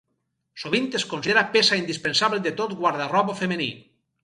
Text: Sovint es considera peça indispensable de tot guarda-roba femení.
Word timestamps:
Sovint 0.61 0.87
es 0.99 1.05
considera 1.11 1.43
peça 1.57 1.79
indispensable 1.83 2.41
de 2.49 2.55
tot 2.63 2.75
guarda-roba 2.83 3.39
femení. 3.45 3.71